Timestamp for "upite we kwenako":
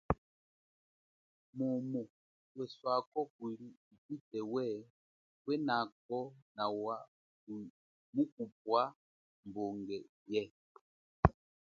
3.93-6.19